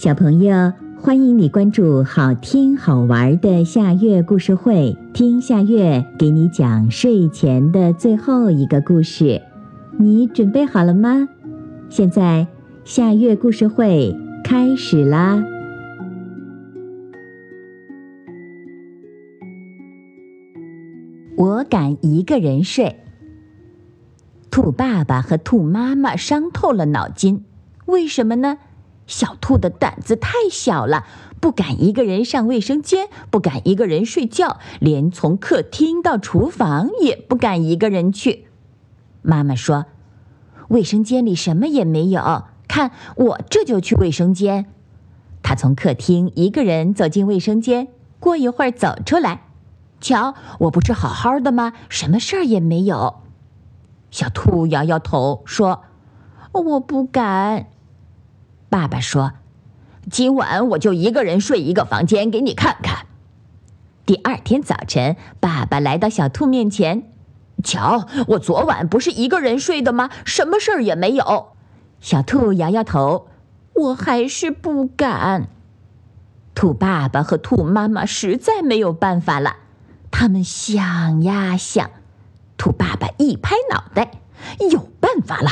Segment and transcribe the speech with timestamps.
[0.00, 9.42] 小朋友，欢迎你关注好听好玩的夏月故事会，听夏月给你讲睡前的最后一个故事。
[9.98, 11.28] 你准备好了吗？
[11.90, 12.46] 现在
[12.82, 15.44] 夏月故事会开始啦！
[21.36, 22.96] 我敢一个人睡。
[24.50, 27.44] 兔爸爸和兔妈妈伤透了脑筋，
[27.84, 28.56] 为什么呢？
[29.10, 31.04] 小兔的胆子太小了，
[31.40, 38.46] 不敢一个人上卫生间，不敢一个人睡觉，连从客厅到厨房也不敢一个人去。
[39.20, 39.86] 妈妈说
[40.70, 44.66] ：“卫生间里什么也没有，看我这就去卫生间。”
[45.42, 47.88] 他从客厅一个人走进卫生间，
[48.20, 49.48] 过一会儿走出来，
[50.00, 51.72] 瞧，我不是好好的吗？
[51.88, 53.16] 什么事儿也没有。
[54.12, 55.82] 小兔摇摇头说
[56.54, 57.66] ：“我不敢。”
[58.70, 59.32] 爸爸说
[60.08, 63.06] ：“今晚我就一个人睡一个房间，给你看看。”
[64.06, 67.10] 第二天早晨，爸爸来到小兔面前，
[67.64, 70.08] 瞧，我昨晚不是一个人睡的吗？
[70.24, 71.48] 什么事儿也没有。
[72.00, 73.26] 小兔摇摇头
[73.74, 75.48] ：“我还是不敢。”
[76.54, 79.56] 兔爸爸和兔妈妈实在没有办法了，
[80.12, 81.90] 他们想呀想。
[82.56, 84.12] 兔爸爸一拍脑袋
[84.70, 85.50] ：“有办法了！”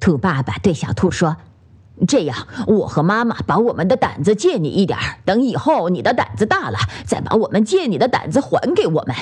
[0.00, 1.36] 兔爸爸对小兔说。
[2.06, 9.14] 这样，我和妈妈把我们的胆子借你一点儿，等以后你的胆子大了，再把我们借你的胆子还给我们，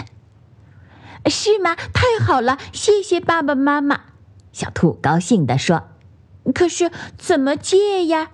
[1.26, 1.74] 是吗？
[1.74, 4.00] 太好了，谢谢爸爸妈妈。
[4.52, 5.84] 小兔高兴地说
[6.54, 8.30] ：“可是怎么借呀？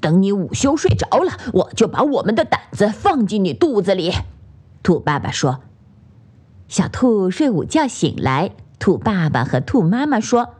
[0.00, 4.12] 等你午休睡着了，我就把我们的胆子放进你肚子里。”
[4.82, 5.60] 兔爸爸说。
[6.68, 10.54] 小兔睡午觉醒来，兔爸爸和兔妈妈说。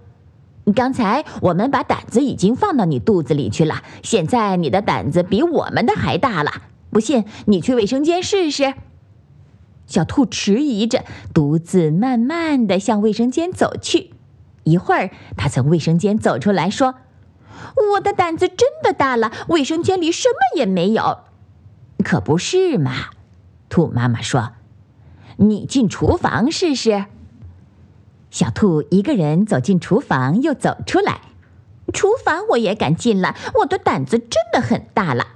[0.75, 6.51] 刚才我们把胆子已经放到你肚子里去了，现在你的胆子比我们的还大了。
[6.91, 8.75] 不信，你去卫生间试试。
[9.87, 14.11] 小兔迟疑着，独自慢慢的向卫生间走去。
[14.65, 16.97] 一会儿，他从卫生间走出来说
[17.95, 21.19] ：“我的胆子真的大了，卫生间里什么也没有。”
[22.03, 23.11] 可不是嘛？
[23.69, 24.55] 兔妈妈说
[25.39, 27.05] ：“你进厨房试试。”
[28.31, 31.21] 小兔一个人走进厨房，又走出来。
[31.95, 35.27] 厨房我也敢进了，我的胆子真的很大了。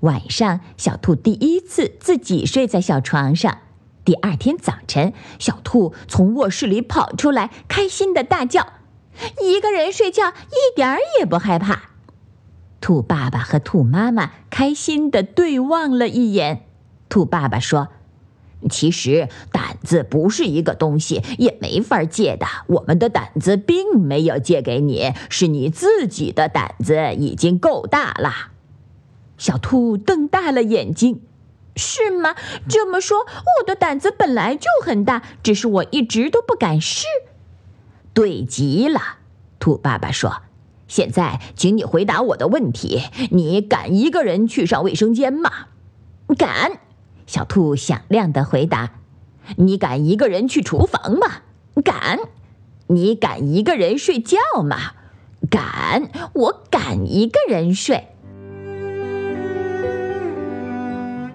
[0.00, 3.58] 晚上，小兔第一次自己睡在小床上。
[4.04, 8.66] 第二天早晨，小兔从卧室里跑出来，开心的大叫
[9.40, 11.90] ：“一个人睡觉一点儿也不害怕。”
[12.80, 16.66] 兔爸爸和兔妈妈开心的对望了一眼。
[17.08, 17.88] 兔爸爸说。
[18.68, 22.46] 其实胆子不是一个东西，也没法借的。
[22.66, 28.50] 我们的胆子并没有借给你，是你自己的胆子已经够大了。
[29.38, 31.20] 小兔瞪大了眼睛，
[31.74, 32.34] 是吗？
[32.68, 37.06] 这么说，我的胆子本来就很大，只是我一直都不敢试。
[38.14, 39.00] 对极了，
[39.58, 40.42] 兔爸爸说
[40.86, 45.50] ：“现在，请你回答我的问题：你敢一个人去上卫生间吗？”
[46.38, 46.80] 敢。
[47.26, 48.90] 小兔响亮的回答
[49.56, 51.26] ：“你敢一个人去厨房吗？
[51.84, 52.18] 敢。
[52.88, 54.76] 你敢一个人睡觉吗？
[55.48, 56.10] 敢。
[56.34, 58.08] 我敢一个人睡。”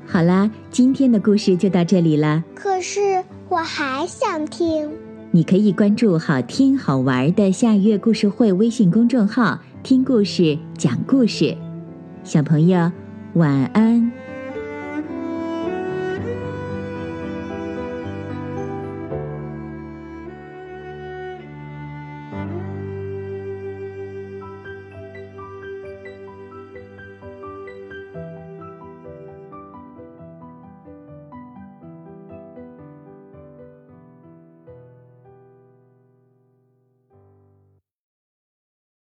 [0.05, 2.43] 好啦，今天的故事就到这里了。
[2.55, 4.91] 可是我还想听。
[5.31, 11.57] 你可以关注“好听好玩的夏月故事会”微信公众号，听故事，讲故事。
[12.23, 12.91] 小朋友，
[13.33, 14.26] 晚安。